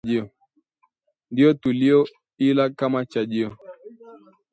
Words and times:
Ndiyo 1.31 1.53
tuliyoila 1.53 2.69
Kama 2.69 3.05
chajio 3.05 3.57